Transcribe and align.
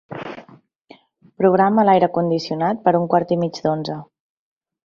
Programa 1.43 1.85
l'aire 1.89 2.11
condicionat 2.17 2.81
per 2.87 2.97
a 2.97 3.03
un 3.05 3.09
quart 3.15 3.35
i 3.37 3.41
mig 3.45 3.61
d'onze. 3.67 4.03